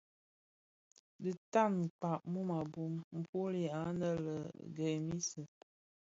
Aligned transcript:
Dhi 1.21 1.31
tan 1.51 1.73
kpag 1.97 2.19
mum 2.31 2.49
a 2.59 2.61
bum. 2.71 2.93
Nfuli 3.19 3.63
anë 3.81 4.11
lè 4.25 4.35
Grémisse, 4.75 5.41